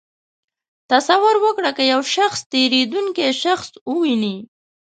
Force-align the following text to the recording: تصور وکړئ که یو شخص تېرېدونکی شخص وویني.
تصور 0.91 1.35
وکړئ 1.45 1.71
که 1.77 1.83
یو 1.93 2.01
شخص 2.15 2.39
تېرېدونکی 2.51 3.27
شخص 3.43 3.67
وویني. 3.89 4.35